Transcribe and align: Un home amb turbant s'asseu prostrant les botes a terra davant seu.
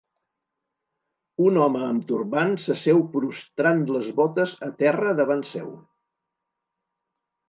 Un 1.49 1.57
home 1.65 1.81
amb 1.89 2.07
turbant 2.11 2.55
s'asseu 2.63 3.01
prostrant 3.15 3.83
les 3.97 4.07
botes 4.21 4.55
a 4.69 4.71
terra 4.79 5.13
davant 5.21 5.45
seu. 5.51 5.69